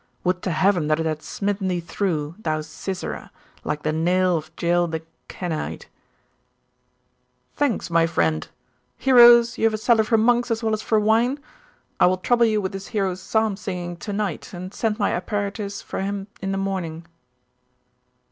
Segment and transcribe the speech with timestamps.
[0.23, 3.29] Would to heaven that it had smitten thee through, thou Sisera,
[3.63, 5.89] like the nail of Jael the Kenite!'
[7.55, 8.47] 'Thanks, my friend.
[8.97, 11.37] Heroes, you have a cellar for monks as well as for wine?
[11.99, 16.01] I will trouble you with this hero's psalm singing tonight, and send my apparitors for
[16.01, 17.05] him in the morning.